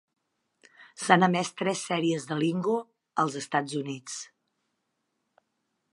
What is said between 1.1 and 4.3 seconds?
emès tres sèries de Lingo als Estats Units.